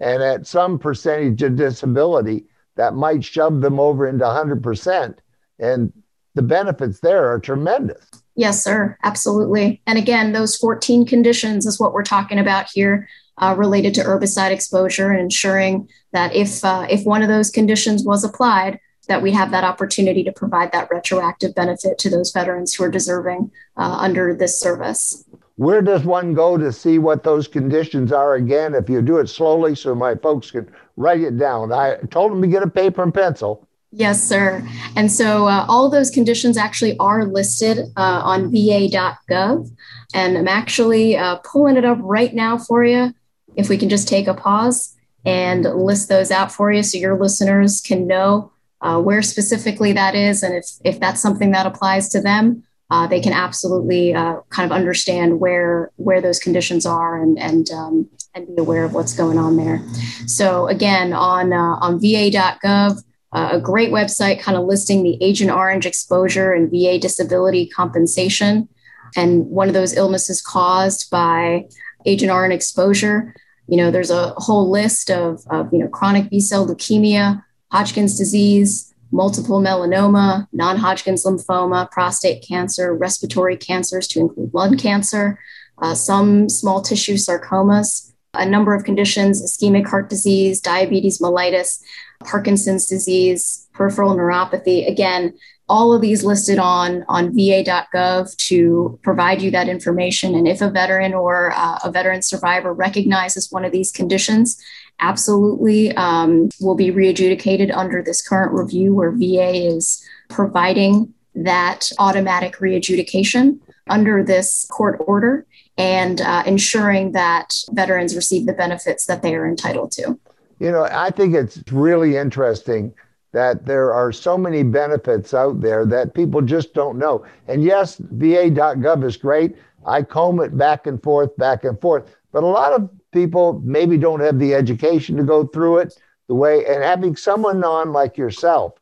and 0.00 0.22
at 0.22 0.46
some 0.46 0.78
percentage 0.78 1.42
of 1.42 1.56
disability 1.56 2.46
that 2.76 2.94
might 2.94 3.24
shove 3.24 3.60
them 3.60 3.78
over 3.78 4.06
into 4.06 4.24
100%. 4.24 5.16
And 5.58 5.92
the 6.34 6.42
benefits 6.42 7.00
there 7.00 7.30
are 7.30 7.38
tremendous. 7.38 8.04
Yes, 8.34 8.64
sir. 8.64 8.96
Absolutely. 9.02 9.82
And 9.86 9.98
again, 9.98 10.32
those 10.32 10.56
14 10.56 11.06
conditions 11.06 11.66
is 11.66 11.78
what 11.78 11.92
we're 11.92 12.02
talking 12.02 12.38
about 12.38 12.68
here. 12.72 13.08
uh, 13.38 13.54
related 13.56 13.94
to 13.94 14.02
herbicide 14.02 14.50
exposure 14.50 15.10
and 15.10 15.20
ensuring 15.20 15.88
that 16.12 16.34
if 16.34 16.64
uh, 16.64 16.86
if 16.90 17.04
one 17.04 17.22
of 17.22 17.28
those 17.28 17.50
conditions 17.50 18.04
was 18.04 18.24
applied, 18.24 18.78
that 19.08 19.22
we 19.22 19.32
have 19.32 19.50
that 19.50 19.64
opportunity 19.64 20.22
to 20.22 20.32
provide 20.32 20.70
that 20.72 20.88
retroactive 20.90 21.54
benefit 21.54 21.98
to 21.98 22.10
those 22.10 22.30
veterans 22.30 22.74
who 22.74 22.84
are 22.84 22.90
deserving 22.90 23.50
uh, 23.76 23.96
under 23.98 24.34
this 24.34 24.60
service. 24.60 25.24
Where 25.62 25.80
does 25.80 26.02
one 26.02 26.34
go 26.34 26.58
to 26.58 26.72
see 26.72 26.98
what 26.98 27.22
those 27.22 27.46
conditions 27.46 28.10
are 28.10 28.34
again? 28.34 28.74
If 28.74 28.90
you 28.90 29.00
do 29.00 29.18
it 29.18 29.28
slowly, 29.28 29.76
so 29.76 29.94
my 29.94 30.16
folks 30.16 30.50
can 30.50 30.68
write 30.96 31.20
it 31.20 31.38
down. 31.38 31.72
I 31.72 31.98
told 32.10 32.32
them 32.32 32.42
to 32.42 32.48
get 32.48 32.64
a 32.64 32.68
paper 32.68 33.00
and 33.00 33.14
pencil. 33.14 33.68
Yes, 33.92 34.20
sir. 34.20 34.68
And 34.96 35.12
so 35.12 35.46
uh, 35.46 35.64
all 35.68 35.88
those 35.88 36.10
conditions 36.10 36.56
actually 36.56 36.98
are 36.98 37.26
listed 37.26 37.78
uh, 37.96 38.22
on 38.24 38.50
va.gov. 38.50 39.70
And 40.12 40.36
I'm 40.36 40.48
actually 40.48 41.16
uh, 41.16 41.36
pulling 41.44 41.76
it 41.76 41.84
up 41.84 41.98
right 42.00 42.34
now 42.34 42.58
for 42.58 42.84
you. 42.84 43.14
If 43.54 43.68
we 43.68 43.78
can 43.78 43.88
just 43.88 44.08
take 44.08 44.26
a 44.26 44.34
pause 44.34 44.96
and 45.24 45.62
list 45.62 46.08
those 46.08 46.32
out 46.32 46.50
for 46.50 46.72
you 46.72 46.82
so 46.82 46.98
your 46.98 47.16
listeners 47.16 47.80
can 47.80 48.08
know 48.08 48.50
uh, 48.80 49.00
where 49.00 49.22
specifically 49.22 49.92
that 49.92 50.16
is. 50.16 50.42
And 50.42 50.56
if, 50.56 50.66
if 50.82 50.98
that's 50.98 51.22
something 51.22 51.52
that 51.52 51.66
applies 51.66 52.08
to 52.08 52.20
them, 52.20 52.64
uh, 52.92 53.06
they 53.06 53.20
can 53.20 53.32
absolutely 53.32 54.14
uh, 54.14 54.36
kind 54.50 54.70
of 54.70 54.76
understand 54.80 55.40
where 55.40 55.90
where 55.96 56.20
those 56.20 56.38
conditions 56.38 56.84
are 56.84 57.20
and 57.22 57.38
and 57.38 57.70
um, 57.70 58.08
and 58.34 58.46
be 58.46 58.60
aware 58.60 58.84
of 58.84 58.92
what's 58.92 59.14
going 59.14 59.38
on 59.38 59.56
there. 59.56 59.82
So 60.26 60.68
again, 60.68 61.12
on 61.12 61.52
on 61.52 62.00
va.gov 62.00 63.02
uh, 63.32 63.48
a 63.52 63.60
great 63.60 63.90
website 63.90 64.40
kind 64.40 64.58
of 64.58 64.64
listing 64.64 65.02
the 65.02 65.18
Agent 65.22 65.50
Orange 65.50 65.86
exposure 65.86 66.52
and 66.52 66.70
VA 66.70 66.98
disability 66.98 67.66
compensation. 67.66 68.68
And 69.16 69.46
one 69.46 69.68
of 69.68 69.74
those 69.74 69.94
illnesses 69.94 70.42
caused 70.42 71.10
by 71.10 71.68
Agent 72.04 72.30
Orange 72.30 72.54
exposure. 72.54 73.34
You 73.68 73.76
know, 73.78 73.90
there's 73.90 74.10
a 74.10 74.34
whole 74.36 74.70
list 74.70 75.10
of, 75.10 75.42
of 75.50 75.72
you 75.72 75.78
know, 75.78 75.88
chronic 75.88 76.28
B 76.28 76.40
cell 76.40 76.66
leukemia, 76.66 77.42
Hodgkin's 77.70 78.18
disease, 78.18 78.91
multiple 79.12 79.60
myeloma, 79.60 80.48
non 80.52 80.76
Hodgkin's 80.76 81.24
lymphoma, 81.24 81.90
prostate 81.90 82.44
cancer, 82.46 82.94
respiratory 82.94 83.56
cancers 83.56 84.08
to 84.08 84.20
include 84.20 84.52
lung 84.54 84.76
cancer, 84.76 85.38
uh, 85.78 85.94
some 85.94 86.48
small 86.48 86.80
tissue 86.80 87.14
sarcomas, 87.14 88.12
a 88.34 88.46
number 88.46 88.74
of 88.74 88.84
conditions, 88.84 89.42
ischemic 89.42 89.86
heart 89.86 90.08
disease, 90.08 90.60
diabetes 90.60 91.18
mellitus, 91.18 91.82
Parkinson's 92.24 92.86
disease, 92.86 93.68
peripheral 93.74 94.16
neuropathy. 94.16 94.88
Again, 94.88 95.34
all 95.68 95.92
of 95.92 96.00
these 96.00 96.24
listed 96.24 96.58
on, 96.58 97.04
on 97.08 97.34
va.gov 97.34 98.36
to 98.36 98.98
provide 99.02 99.40
you 99.40 99.50
that 99.50 99.68
information. 99.68 100.34
And 100.34 100.46
if 100.46 100.60
a 100.60 100.70
veteran 100.70 101.14
or 101.14 101.52
uh, 101.54 101.78
a 101.84 101.90
veteran 101.90 102.22
survivor 102.22 102.72
recognizes 102.72 103.50
one 103.50 103.64
of 103.64 103.72
these 103.72 103.90
conditions, 103.90 104.62
absolutely 105.00 105.94
um, 105.96 106.48
will 106.60 106.74
be 106.74 106.90
readjudicated 106.90 107.70
under 107.70 108.02
this 108.02 108.26
current 108.26 108.52
review 108.52 108.94
where 108.94 109.10
VA 109.10 109.66
is 109.66 110.04
providing 110.28 111.12
that 111.34 111.90
automatic 111.98 112.56
readjudication 112.56 113.58
under 113.88 114.22
this 114.22 114.66
court 114.70 115.00
order 115.06 115.46
and 115.78 116.20
uh, 116.20 116.42
ensuring 116.46 117.12
that 117.12 117.54
veterans 117.72 118.14
receive 118.14 118.46
the 118.46 118.52
benefits 118.52 119.06
that 119.06 119.22
they 119.22 119.34
are 119.34 119.46
entitled 119.46 119.90
to. 119.92 120.18
You 120.58 120.70
know, 120.70 120.84
I 120.84 121.10
think 121.10 121.34
it's 121.34 121.62
really 121.72 122.16
interesting 122.16 122.94
that 123.32 123.64
there 123.64 123.92
are 123.92 124.12
so 124.12 124.36
many 124.36 124.62
benefits 124.62 125.32
out 125.32 125.60
there 125.60 125.86
that 125.86 126.14
people 126.14 126.42
just 126.42 126.74
don't 126.74 126.98
know. 126.98 127.24
And 127.48 127.64
yes, 127.64 127.96
va.gov 127.96 129.04
is 129.04 129.16
great. 129.16 129.56
I 129.86 130.02
comb 130.02 130.40
it 130.40 130.56
back 130.56 130.86
and 130.86 131.02
forth, 131.02 131.34
back 131.36 131.64
and 131.64 131.80
forth. 131.80 132.14
But 132.30 132.44
a 132.44 132.46
lot 132.46 132.72
of 132.72 132.90
people 133.12 133.60
maybe 133.64 133.96
don't 133.96 134.20
have 134.20 134.38
the 134.38 134.54
education 134.54 135.16
to 135.16 135.22
go 135.22 135.46
through 135.46 135.78
it 135.78 135.98
the 136.28 136.34
way, 136.34 136.64
and 136.66 136.82
having 136.82 137.16
someone 137.16 137.62
on 137.64 137.92
like 137.92 138.16
yourself 138.16 138.74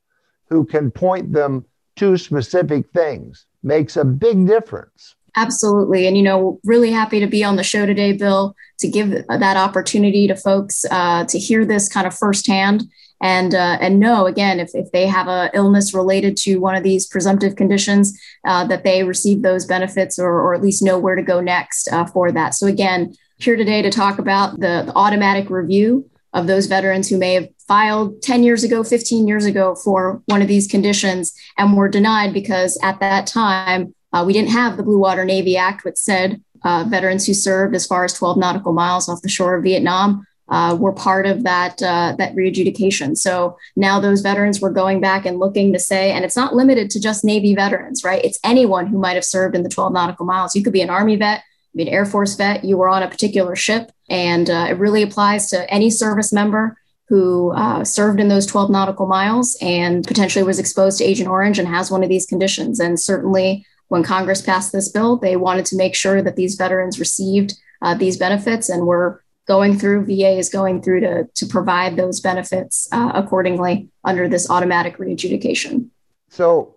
who 0.48 0.64
can 0.64 0.90
point 0.90 1.32
them 1.32 1.64
to 1.96 2.16
specific 2.16 2.90
things 2.92 3.46
makes 3.62 3.96
a 3.96 4.04
big 4.04 4.46
difference. 4.46 5.14
Absolutely. 5.36 6.06
And, 6.06 6.16
you 6.16 6.22
know, 6.22 6.58
really 6.64 6.90
happy 6.90 7.20
to 7.20 7.26
be 7.26 7.44
on 7.44 7.56
the 7.56 7.62
show 7.62 7.86
today, 7.86 8.12
Bill, 8.12 8.56
to 8.80 8.88
give 8.88 9.10
that 9.28 9.56
opportunity 9.56 10.26
to 10.26 10.34
folks 10.34 10.84
uh, 10.90 11.24
to 11.26 11.38
hear 11.38 11.64
this 11.64 11.88
kind 11.88 12.06
of 12.06 12.14
firsthand 12.14 12.84
and 13.20 13.54
uh, 13.54 13.76
and 13.80 14.00
know 14.00 14.26
again 14.26 14.58
if, 14.58 14.70
if 14.74 14.90
they 14.92 15.06
have 15.06 15.28
a 15.28 15.50
illness 15.54 15.94
related 15.94 16.36
to 16.38 16.56
one 16.56 16.74
of 16.74 16.82
these 16.82 17.06
presumptive 17.06 17.54
conditions 17.56 18.18
uh, 18.46 18.66
that 18.66 18.82
they 18.82 19.04
receive 19.04 19.42
those 19.42 19.66
benefits 19.66 20.18
or, 20.18 20.32
or 20.40 20.54
at 20.54 20.62
least 20.62 20.82
know 20.82 20.98
where 20.98 21.16
to 21.16 21.22
go 21.22 21.40
next 21.40 21.88
uh, 21.92 22.06
for 22.06 22.32
that 22.32 22.54
so 22.54 22.66
again 22.66 23.14
here 23.40 23.56
today 23.56 23.82
to 23.82 23.90
talk 23.90 24.18
about 24.18 24.60
the, 24.60 24.84
the 24.86 24.92
automatic 24.94 25.48
review 25.50 26.08
of 26.32 26.46
those 26.46 26.66
veterans 26.66 27.08
who 27.08 27.18
may 27.18 27.34
have 27.34 27.48
filed 27.66 28.20
10 28.22 28.42
years 28.42 28.64
ago 28.64 28.84
15 28.84 29.26
years 29.26 29.44
ago 29.44 29.74
for 29.74 30.22
one 30.26 30.42
of 30.42 30.48
these 30.48 30.66
conditions 30.66 31.32
and 31.58 31.76
were 31.76 31.88
denied 31.88 32.32
because 32.32 32.78
at 32.82 33.00
that 33.00 33.26
time 33.26 33.94
uh, 34.12 34.24
we 34.26 34.32
didn't 34.32 34.50
have 34.50 34.76
the 34.76 34.82
Blue 34.82 34.98
Water 34.98 35.24
Navy 35.24 35.56
Act, 35.56 35.84
which 35.84 35.96
said 35.96 36.42
uh, 36.64 36.84
veterans 36.88 37.26
who 37.26 37.34
served 37.34 37.74
as 37.74 37.86
far 37.86 38.04
as 38.04 38.12
12 38.12 38.38
nautical 38.38 38.72
miles 38.72 39.08
off 39.08 39.22
the 39.22 39.28
shore 39.28 39.56
of 39.56 39.64
Vietnam 39.64 40.26
uh, 40.50 40.76
were 40.78 40.92
part 40.92 41.26
of 41.26 41.44
that 41.44 41.80
uh, 41.80 42.14
that 42.18 42.34
readjudication. 42.34 43.16
So 43.16 43.56
now 43.76 44.00
those 44.00 44.20
veterans 44.20 44.60
were 44.60 44.70
going 44.70 45.00
back 45.00 45.24
and 45.24 45.38
looking 45.38 45.72
to 45.72 45.78
say, 45.78 46.10
and 46.10 46.24
it's 46.24 46.36
not 46.36 46.54
limited 46.54 46.90
to 46.90 47.00
just 47.00 47.24
Navy 47.24 47.54
veterans, 47.54 48.02
right? 48.02 48.24
It's 48.24 48.40
anyone 48.44 48.88
who 48.88 48.98
might 48.98 49.14
have 49.14 49.24
served 49.24 49.54
in 49.54 49.62
the 49.62 49.68
12 49.68 49.92
nautical 49.92 50.26
miles. 50.26 50.56
You 50.56 50.64
could 50.64 50.72
be 50.72 50.82
an 50.82 50.90
Army 50.90 51.14
vet, 51.14 51.42
be 51.74 51.82
an 51.82 51.88
Air 51.88 52.04
Force 52.04 52.34
vet, 52.34 52.64
you 52.64 52.76
were 52.76 52.88
on 52.88 53.02
a 53.02 53.08
particular 53.08 53.54
ship, 53.56 53.90
and 54.08 54.50
uh, 54.50 54.66
it 54.70 54.78
really 54.78 55.02
applies 55.02 55.48
to 55.50 55.70
any 55.70 55.90
service 55.90 56.32
member 56.32 56.76
who 57.08 57.50
uh, 57.52 57.84
served 57.84 58.20
in 58.20 58.28
those 58.28 58.46
12 58.46 58.70
nautical 58.70 59.06
miles 59.06 59.56
and 59.60 60.06
potentially 60.06 60.44
was 60.44 60.60
exposed 60.60 60.98
to 60.98 61.04
Agent 61.04 61.28
Orange 61.28 61.58
and 61.58 61.66
has 61.66 61.90
one 61.90 62.04
of 62.04 62.08
these 62.08 62.24
conditions. 62.24 62.78
And 62.78 63.00
certainly 63.00 63.66
when 63.88 64.04
Congress 64.04 64.40
passed 64.40 64.70
this 64.70 64.88
bill, 64.88 65.16
they 65.16 65.36
wanted 65.36 65.66
to 65.66 65.76
make 65.76 65.96
sure 65.96 66.22
that 66.22 66.36
these 66.36 66.54
veterans 66.54 67.00
received 67.00 67.54
uh, 67.82 67.94
these 67.94 68.16
benefits, 68.16 68.68
and 68.68 68.86
we're 68.86 69.18
going 69.48 69.76
through. 69.76 70.06
VA 70.06 70.38
is 70.38 70.48
going 70.48 70.80
through 70.80 71.00
to 71.00 71.24
to 71.34 71.46
provide 71.46 71.96
those 71.96 72.20
benefits 72.20 72.88
uh, 72.92 73.10
accordingly 73.14 73.88
under 74.04 74.28
this 74.28 74.48
automatic 74.48 74.98
readjudication. 74.98 75.88
So, 76.28 76.76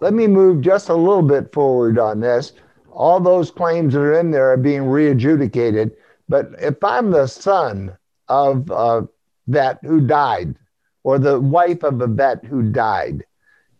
let 0.00 0.14
me 0.14 0.26
move 0.26 0.62
just 0.62 0.88
a 0.88 0.94
little 0.94 1.22
bit 1.22 1.52
forward 1.52 1.98
on 1.98 2.20
this. 2.20 2.52
All 2.98 3.20
those 3.20 3.52
claims 3.52 3.94
that 3.94 4.00
are 4.00 4.18
in 4.18 4.32
there 4.32 4.50
are 4.50 4.56
being 4.56 4.88
readjudicated, 4.88 5.92
but 6.28 6.50
if 6.58 6.82
I'm 6.82 7.12
the 7.12 7.28
son 7.28 7.96
of 8.26 8.68
a 8.70 9.08
vet 9.46 9.78
who 9.84 10.00
died, 10.00 10.56
or 11.04 11.20
the 11.20 11.40
wife 11.40 11.84
of 11.84 12.00
a 12.00 12.08
vet 12.08 12.44
who 12.44 12.72
died, 12.72 13.24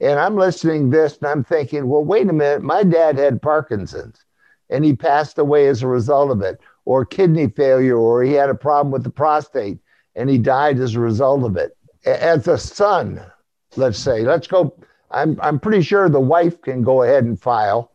and 0.01 0.21
I'm 0.21 0.37
listening 0.37 0.91
this 0.91 1.19
and 1.19 1.27
I'm 1.27 1.43
thinking, 1.43 1.89
well, 1.89 2.05
wait 2.05 2.31
a 2.31 2.33
minute, 2.33 2.63
my 2.63 2.85
dad 2.85 3.19
had 3.19 3.43
Parkinson's 3.43 4.25
and 4.71 4.85
he 4.85 4.95
passed 4.95 5.37
away 5.37 5.67
as 5.67 5.83
a 5.83 5.89
result 5.89 6.31
of 6.31 6.41
it, 6.43 6.61
or 6.85 7.05
kidney 7.05 7.49
failure, 7.49 7.97
or 7.97 8.23
he 8.23 8.35
had 8.35 8.51
a 8.51 8.55
problem 8.55 8.93
with 8.93 9.03
the 9.03 9.11
prostate 9.11 9.79
and 10.15 10.31
he 10.31 10.39
died 10.39 10.79
as 10.79 10.95
a 10.95 11.01
result 11.01 11.43
of 11.43 11.57
it. 11.57 11.77
As 12.05 12.47
a 12.47 12.57
son, 12.57 13.21
let's 13.75 13.99
say, 13.99 14.21
let's 14.21 14.47
go. 14.47 14.77
I'm, 15.11 15.41
I'm 15.43 15.59
pretty 15.59 15.83
sure 15.83 16.09
the 16.09 16.21
wife 16.21 16.63
can 16.63 16.83
go 16.83 17.03
ahead 17.03 17.25
and 17.25 17.41
file, 17.41 17.91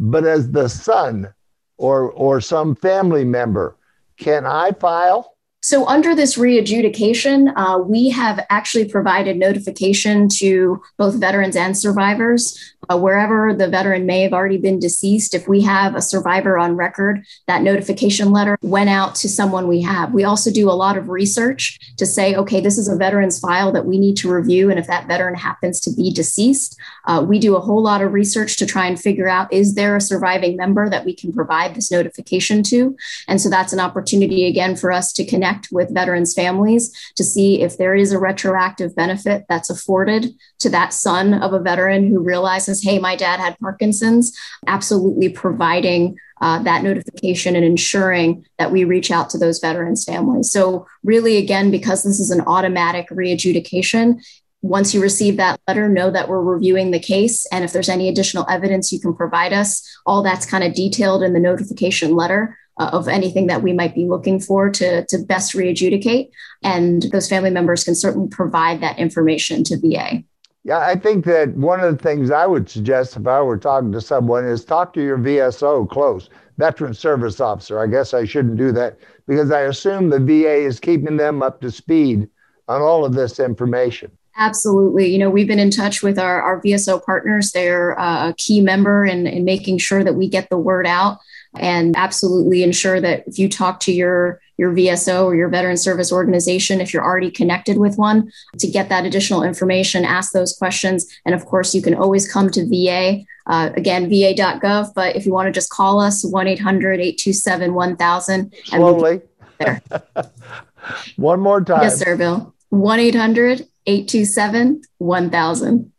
but 0.00 0.24
as 0.24 0.50
the 0.50 0.66
son 0.68 1.32
or, 1.76 2.10
or 2.12 2.40
some 2.40 2.74
family 2.74 3.24
member, 3.24 3.76
can 4.16 4.46
I 4.46 4.72
file? 4.72 5.36
So, 5.62 5.86
under 5.86 6.14
this 6.14 6.36
readjudication, 6.36 7.52
uh, 7.54 7.78
we 7.78 8.08
have 8.08 8.46
actually 8.48 8.86
provided 8.86 9.36
notification 9.36 10.28
to 10.40 10.82
both 10.96 11.20
veterans 11.20 11.54
and 11.54 11.76
survivors 11.76 12.74
uh, 12.88 12.96
wherever 12.96 13.52
the 13.54 13.68
veteran 13.68 14.06
may 14.06 14.22
have 14.22 14.32
already 14.32 14.56
been 14.56 14.78
deceased, 14.78 15.34
if 15.34 15.46
we 15.46 15.60
have 15.60 15.94
a 15.94 16.00
survivor 16.00 16.58
on 16.58 16.76
record, 16.76 17.24
that 17.46 17.62
notification 17.62 18.32
letter 18.32 18.58
went 18.62 18.88
out 18.88 19.14
to 19.14 19.28
someone 19.28 19.68
we 19.68 19.82
have. 19.82 20.12
We 20.12 20.24
also 20.24 20.50
do 20.50 20.70
a 20.70 20.72
lot 20.72 20.96
of 20.96 21.08
research 21.08 21.78
to 21.98 22.06
say, 22.06 22.34
okay, 22.34 22.60
this 22.60 22.78
is 22.78 22.88
a 22.88 22.96
veteran's 22.96 23.38
file 23.38 23.70
that 23.72 23.86
we 23.86 23.98
need 23.98 24.16
to 24.18 24.32
review. 24.32 24.70
And 24.70 24.78
if 24.78 24.86
that 24.86 25.06
veteran 25.06 25.34
happens 25.34 25.78
to 25.80 25.94
be 25.94 26.10
deceased, 26.10 26.78
uh, 27.06 27.24
we 27.26 27.38
do 27.38 27.54
a 27.54 27.60
whole 27.60 27.82
lot 27.82 28.02
of 28.02 28.12
research 28.12 28.56
to 28.56 28.66
try 28.66 28.86
and 28.86 28.98
figure 28.98 29.28
out 29.28 29.52
is 29.52 29.74
there 29.74 29.96
a 29.96 30.00
surviving 30.00 30.56
member 30.56 30.88
that 30.88 31.04
we 31.04 31.14
can 31.14 31.32
provide 31.32 31.74
this 31.74 31.90
notification 31.90 32.62
to? 32.64 32.96
And 33.28 33.40
so 33.40 33.50
that's 33.50 33.72
an 33.72 33.80
opportunity 33.80 34.46
again 34.46 34.74
for 34.74 34.90
us 34.90 35.12
to 35.12 35.24
connect 35.24 35.49
with 35.70 35.94
veterans' 35.94 36.34
families 36.34 36.92
to 37.16 37.24
see 37.24 37.62
if 37.62 37.76
there 37.76 37.94
is 37.94 38.12
a 38.12 38.18
retroactive 38.18 38.94
benefit 38.94 39.44
that's 39.48 39.70
afforded 39.70 40.34
to 40.58 40.68
that 40.70 40.92
son 40.92 41.34
of 41.34 41.52
a 41.52 41.60
veteran 41.60 42.08
who 42.08 42.20
realizes 42.20 42.82
hey, 42.82 42.98
my 42.98 43.16
dad 43.16 43.40
had 43.40 43.58
Parkinson's, 43.58 44.36
absolutely 44.66 45.28
providing 45.28 46.18
uh, 46.40 46.62
that 46.62 46.82
notification 46.82 47.54
and 47.54 47.64
ensuring 47.64 48.44
that 48.58 48.72
we 48.72 48.84
reach 48.84 49.10
out 49.10 49.28
to 49.30 49.38
those 49.38 49.58
veterans' 49.58 50.04
families. 50.04 50.50
So, 50.50 50.86
really, 51.02 51.36
again, 51.36 51.70
because 51.70 52.02
this 52.02 52.18
is 52.18 52.30
an 52.30 52.40
automatic 52.42 53.08
readjudication, 53.10 54.20
once 54.62 54.92
you 54.92 55.00
receive 55.00 55.36
that 55.36 55.60
letter, 55.66 55.88
know 55.88 56.10
that 56.10 56.28
we're 56.28 56.42
reviewing 56.42 56.90
the 56.90 57.00
case. 57.00 57.46
And 57.46 57.64
if 57.64 57.72
there's 57.72 57.88
any 57.88 58.08
additional 58.08 58.46
evidence 58.48 58.92
you 58.92 59.00
can 59.00 59.14
provide 59.14 59.52
us, 59.52 59.82
all 60.04 60.22
that's 60.22 60.46
kind 60.46 60.64
of 60.64 60.74
detailed 60.74 61.22
in 61.22 61.32
the 61.32 61.40
notification 61.40 62.14
letter. 62.14 62.58
Uh, 62.80 62.88
of 62.94 63.08
anything 63.08 63.46
that 63.46 63.62
we 63.62 63.74
might 63.74 63.94
be 63.94 64.06
looking 64.06 64.40
for 64.40 64.70
to, 64.70 65.04
to 65.04 65.18
best 65.18 65.54
readjudicate. 65.54 66.30
And 66.62 67.02
those 67.12 67.28
family 67.28 67.50
members 67.50 67.84
can 67.84 67.94
certainly 67.94 68.28
provide 68.28 68.80
that 68.80 68.98
information 68.98 69.62
to 69.64 69.76
VA. 69.78 70.24
Yeah, 70.64 70.78
I 70.78 70.94
think 70.94 71.26
that 71.26 71.50
one 71.50 71.80
of 71.80 71.96
the 71.96 72.02
things 72.02 72.30
I 72.30 72.46
would 72.46 72.70
suggest 72.70 73.16
if 73.16 73.26
I 73.26 73.40
were 73.42 73.58
talking 73.58 73.92
to 73.92 74.00
someone 74.00 74.46
is 74.46 74.64
talk 74.64 74.94
to 74.94 75.02
your 75.02 75.18
VSO 75.18 75.88
close, 75.90 76.30
Veteran 76.56 76.94
Service 76.94 77.38
Officer. 77.38 77.78
I 77.78 77.86
guess 77.86 78.14
I 78.14 78.24
shouldn't 78.24 78.56
do 78.56 78.72
that 78.72 78.98
because 79.26 79.50
I 79.50 79.60
assume 79.62 80.08
the 80.08 80.18
VA 80.18 80.54
is 80.54 80.80
keeping 80.80 81.18
them 81.18 81.42
up 81.42 81.60
to 81.60 81.70
speed 81.70 82.28
on 82.66 82.80
all 82.80 83.04
of 83.04 83.12
this 83.12 83.40
information. 83.40 84.10
Absolutely. 84.36 85.08
You 85.08 85.18
know, 85.18 85.28
we've 85.28 85.46
been 85.46 85.58
in 85.58 85.70
touch 85.70 86.02
with 86.02 86.18
our, 86.18 86.40
our 86.40 86.62
VSO 86.62 87.04
partners. 87.04 87.52
They're 87.52 87.98
uh, 87.98 88.30
a 88.30 88.34
key 88.34 88.62
member 88.62 89.04
in, 89.04 89.26
in 89.26 89.44
making 89.44 89.78
sure 89.78 90.02
that 90.02 90.14
we 90.14 90.28
get 90.28 90.48
the 90.48 90.58
word 90.58 90.86
out 90.86 91.18
and 91.58 91.96
absolutely 91.96 92.62
ensure 92.62 93.00
that 93.00 93.26
if 93.26 93.38
you 93.38 93.48
talk 93.48 93.80
to 93.80 93.92
your 93.92 94.40
your 94.56 94.72
VSO 94.72 95.24
or 95.24 95.34
your 95.34 95.48
veteran 95.48 95.78
service 95.78 96.12
organization, 96.12 96.82
if 96.82 96.92
you're 96.92 97.02
already 97.02 97.30
connected 97.30 97.78
with 97.78 97.96
one, 97.96 98.30
to 98.58 98.66
get 98.66 98.90
that 98.90 99.06
additional 99.06 99.42
information, 99.42 100.04
ask 100.04 100.32
those 100.32 100.54
questions. 100.54 101.06
And 101.24 101.34
of 101.34 101.46
course, 101.46 101.74
you 101.74 101.80
can 101.80 101.94
always 101.94 102.30
come 102.30 102.50
to 102.50 102.66
VA, 102.66 103.24
uh, 103.46 103.70
again, 103.74 104.10
va.gov. 104.10 104.92
But 104.94 105.16
if 105.16 105.24
you 105.24 105.32
want 105.32 105.46
to 105.46 105.52
just 105.52 105.70
call 105.70 105.98
us, 105.98 106.22
1 106.22 106.46
800 106.46 107.00
827 107.00 107.72
1000. 107.72 108.54
Slowly. 108.64 109.22
One 111.16 111.40
more 111.40 111.62
time. 111.62 111.82
Yes, 111.82 111.98
sir, 111.98 112.16
Bill. 112.18 112.54
1 112.68 113.00
800 113.00 113.66
827 113.86 114.82
1000. 114.98 115.92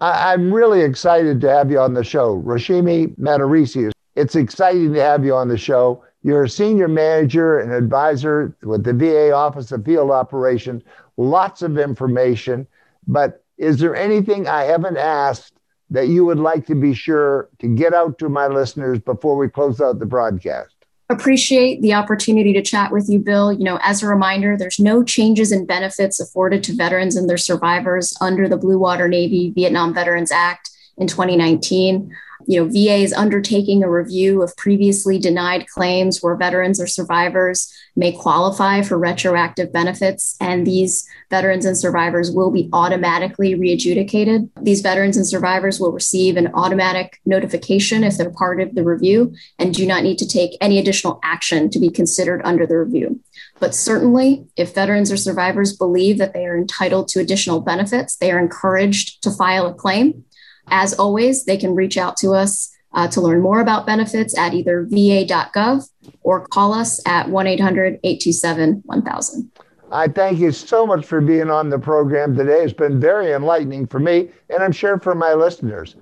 I'm 0.00 0.52
really 0.52 0.80
excited 0.80 1.40
to 1.42 1.50
have 1.50 1.70
you 1.70 1.78
on 1.78 1.94
the 1.94 2.02
show. 2.02 2.42
Rashimi 2.42 3.16
Matarisi, 3.18 3.92
it's 4.16 4.36
exciting 4.36 4.92
to 4.94 5.00
have 5.00 5.24
you 5.24 5.34
on 5.34 5.48
the 5.48 5.58
show. 5.58 6.04
You're 6.22 6.44
a 6.44 6.48
senior 6.48 6.88
manager 6.88 7.58
and 7.58 7.72
advisor 7.72 8.54
with 8.62 8.84
the 8.84 8.92
VA 8.92 9.32
Office 9.32 9.72
of 9.72 9.84
Field 9.84 10.10
Operations. 10.10 10.82
Lots 11.16 11.62
of 11.62 11.78
information. 11.78 12.66
But 13.06 13.44
is 13.56 13.78
there 13.78 13.96
anything 13.96 14.46
I 14.46 14.64
haven't 14.64 14.98
asked 14.98 15.54
that 15.90 16.08
you 16.08 16.24
would 16.24 16.38
like 16.38 16.66
to 16.66 16.74
be 16.74 16.94
sure 16.94 17.48
to 17.58 17.68
get 17.68 17.94
out 17.94 18.18
to 18.18 18.28
my 18.28 18.46
listeners 18.46 18.98
before 19.00 19.36
we 19.36 19.48
close 19.48 19.80
out 19.80 19.98
the 19.98 20.06
broadcast? 20.06 20.74
Appreciate 21.08 21.82
the 21.82 21.92
opportunity 21.92 22.52
to 22.52 22.62
chat 22.62 22.92
with 22.92 23.08
you, 23.08 23.18
Bill. 23.18 23.52
You 23.52 23.64
know, 23.64 23.80
as 23.82 24.00
a 24.00 24.06
reminder, 24.06 24.56
there's 24.56 24.78
no 24.78 25.02
changes 25.02 25.50
in 25.50 25.66
benefits 25.66 26.20
afforded 26.20 26.62
to 26.64 26.76
veterans 26.76 27.16
and 27.16 27.28
their 27.28 27.36
survivors 27.36 28.16
under 28.20 28.48
the 28.48 28.56
Blue 28.56 28.78
Water 28.78 29.08
Navy 29.08 29.50
Vietnam 29.50 29.92
Veterans 29.92 30.30
Act 30.30 30.70
in 30.96 31.08
2019 31.08 32.14
you 32.46 32.60
know, 32.60 32.68
VA 32.70 32.96
is 32.96 33.12
undertaking 33.12 33.82
a 33.82 33.90
review 33.90 34.42
of 34.42 34.56
previously 34.56 35.18
denied 35.18 35.66
claims 35.68 36.22
where 36.22 36.36
veterans 36.36 36.80
or 36.80 36.86
survivors 36.86 37.72
may 37.96 38.12
qualify 38.12 38.82
for 38.82 38.98
retroactive 38.98 39.72
benefits, 39.72 40.36
and 40.40 40.66
these 40.66 41.06
veterans 41.30 41.64
and 41.64 41.76
survivors 41.76 42.30
will 42.30 42.50
be 42.50 42.68
automatically 42.72 43.54
readjudicated. 43.54 44.50
These 44.60 44.80
veterans 44.80 45.16
and 45.16 45.26
survivors 45.26 45.78
will 45.80 45.92
receive 45.92 46.36
an 46.36 46.48
automatic 46.54 47.20
notification 47.26 48.04
if 48.04 48.16
they're 48.16 48.30
part 48.30 48.60
of 48.60 48.74
the 48.74 48.84
review 48.84 49.34
and 49.58 49.74
do 49.74 49.86
not 49.86 50.02
need 50.02 50.18
to 50.18 50.28
take 50.28 50.56
any 50.60 50.78
additional 50.78 51.20
action 51.22 51.70
to 51.70 51.78
be 51.78 51.90
considered 51.90 52.40
under 52.44 52.66
the 52.66 52.78
review. 52.78 53.20
But 53.58 53.74
certainly, 53.74 54.46
if 54.56 54.74
veterans 54.74 55.12
or 55.12 55.16
survivors 55.16 55.76
believe 55.76 56.18
that 56.18 56.32
they 56.32 56.46
are 56.46 56.56
entitled 56.56 57.08
to 57.08 57.20
additional 57.20 57.60
benefits, 57.60 58.16
they 58.16 58.32
are 58.32 58.38
encouraged 58.38 59.22
to 59.22 59.30
file 59.30 59.66
a 59.66 59.74
claim. 59.74 60.24
As 60.70 60.94
always, 60.94 61.44
they 61.44 61.56
can 61.56 61.74
reach 61.74 61.96
out 61.96 62.16
to 62.18 62.30
us 62.30 62.74
uh, 62.92 63.08
to 63.08 63.20
learn 63.20 63.40
more 63.40 63.60
about 63.60 63.86
benefits 63.86 64.36
at 64.36 64.54
either 64.54 64.86
va.gov 64.88 65.88
or 66.22 66.46
call 66.46 66.72
us 66.72 67.00
at 67.06 67.28
1 67.28 67.46
800 67.46 68.00
827 68.02 68.82
1000. 68.84 69.50
I 69.92 70.06
thank 70.06 70.38
you 70.38 70.52
so 70.52 70.86
much 70.86 71.04
for 71.04 71.20
being 71.20 71.50
on 71.50 71.68
the 71.68 71.78
program 71.78 72.36
today. 72.36 72.62
It's 72.62 72.72
been 72.72 73.00
very 73.00 73.32
enlightening 73.32 73.86
for 73.86 73.98
me, 73.98 74.30
and 74.48 74.62
I'm 74.62 74.72
sure 74.72 75.00
for 75.00 75.14
my 75.14 75.34
listeners. 75.34 75.96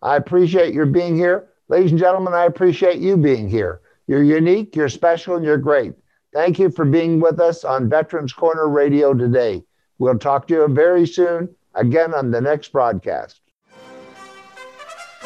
I 0.00 0.16
appreciate 0.16 0.72
your 0.72 0.86
being 0.86 1.16
here. 1.16 1.48
Ladies 1.68 1.90
and 1.90 2.00
gentlemen, 2.00 2.32
I 2.32 2.44
appreciate 2.44 3.00
you 3.00 3.16
being 3.16 3.48
here. 3.48 3.80
You're 4.06 4.22
unique, 4.22 4.74
you're 4.76 4.88
special, 4.88 5.36
and 5.36 5.44
you're 5.44 5.58
great. 5.58 5.92
Thank 6.32 6.58
you 6.58 6.70
for 6.70 6.84
being 6.84 7.20
with 7.20 7.38
us 7.38 7.64
on 7.64 7.88
Veterans 7.88 8.32
Corner 8.32 8.68
Radio 8.68 9.14
today. 9.14 9.62
We'll 9.98 10.18
talk 10.18 10.48
to 10.48 10.54
you 10.54 10.68
very 10.68 11.06
soon, 11.06 11.54
again 11.74 12.14
on 12.14 12.30
the 12.30 12.40
next 12.40 12.72
broadcast. 12.72 13.40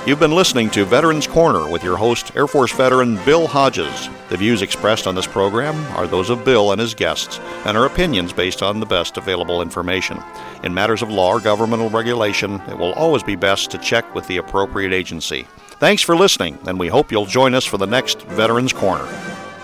You've 0.07 0.21
been 0.21 0.35
listening 0.35 0.71
to 0.71 0.87
Veterans 0.87 1.27
Corner 1.27 1.69
with 1.69 1.85
your 1.85 1.97
host, 1.97 2.35
Air 2.35 2.47
Force 2.47 2.73
veteran 2.73 3.23
Bill 3.27 3.47
Hodges. 3.47 4.09
The 4.31 4.39
views 4.39 4.63
expressed 4.63 5.07
on 5.07 5.15
this 5.15 5.27
program 5.27 5.77
are 5.97 6.07
those 6.07 6.31
of 6.31 6.45
Bill 6.47 6.73
and 6.73 6.81
his 6.81 6.95
guests 6.95 7.41
and 7.67 7.77
are 7.77 7.85
opinions 7.85 8.33
based 8.33 8.63
on 8.63 8.81
the 8.81 8.87
best 8.87 9.19
available 9.19 9.61
information. 9.61 10.23
In 10.63 10.73
matters 10.73 11.03
of 11.03 11.11
law 11.11 11.33
or 11.33 11.41
governmental 11.41 11.91
regulation, 11.91 12.55
it 12.69 12.79
will 12.79 12.95
always 12.95 13.23
be 13.23 13.37
best 13.37 13.71
to 13.73 13.79
check 13.79 14.15
with 14.15 14.27
the 14.29 14.39
appropriate 14.39 14.95
agency. 14.95 15.47
Thanks 15.73 16.01
for 16.03 16.17
listening, 16.17 16.59
and 16.67 16.79
we 16.79 16.89
hope 16.89 17.13
you'll 17.13 17.27
join 17.27 17.55
us 17.55 17.67
for 17.67 17.77
the 17.77 17.87
next 17.87 18.23
Veterans 18.29 18.73
Corner. 18.73 19.07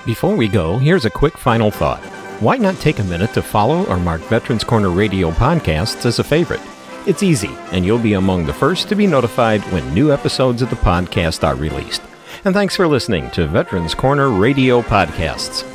Before 0.04 0.36
we 0.36 0.48
go, 0.48 0.76
here's 0.76 1.06
a 1.06 1.10
quick 1.10 1.38
final 1.38 1.70
thought. 1.70 2.04
Why 2.40 2.58
not 2.58 2.76
take 2.80 2.98
a 2.98 3.04
minute 3.04 3.32
to 3.32 3.42
follow 3.42 3.86
or 3.86 3.96
mark 3.96 4.20
Veterans 4.22 4.64
Corner 4.64 4.90
Radio 4.90 5.30
podcasts 5.30 6.04
as 6.04 6.18
a 6.18 6.24
favorite? 6.24 6.60
It's 7.06 7.22
easy, 7.22 7.50
and 7.70 7.84
you'll 7.84 7.98
be 7.98 8.14
among 8.14 8.46
the 8.46 8.54
first 8.54 8.88
to 8.88 8.94
be 8.94 9.06
notified 9.06 9.60
when 9.72 9.92
new 9.92 10.10
episodes 10.10 10.62
of 10.62 10.70
the 10.70 10.76
podcast 10.76 11.46
are 11.46 11.54
released. 11.54 12.00
And 12.46 12.54
thanks 12.54 12.76
for 12.76 12.88
listening 12.88 13.30
to 13.32 13.46
Veterans 13.46 13.94
Corner 13.94 14.30
Radio 14.30 14.80
Podcasts. 14.80 15.73